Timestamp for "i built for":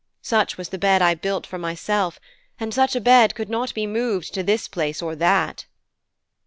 1.03-1.59